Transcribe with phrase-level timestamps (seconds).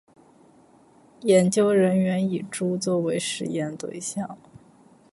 [1.21, 4.35] 研究人员以猪作为实验对象